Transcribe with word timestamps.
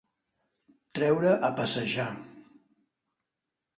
Treure 0.99 1.35
a 1.49 1.51
passejar. 1.61 2.09